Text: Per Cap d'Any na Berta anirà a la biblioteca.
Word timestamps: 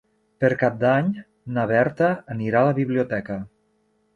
Per 0.43 0.49
Cap 0.61 0.79
d'Any 0.83 1.11
na 1.57 1.65
Berta 1.73 2.09
anirà 2.37 2.65
a 2.65 2.71
la 2.71 2.75
biblioteca. 2.81 3.39